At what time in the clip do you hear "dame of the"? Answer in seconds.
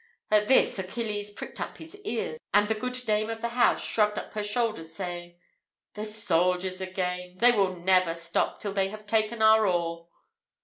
3.05-3.49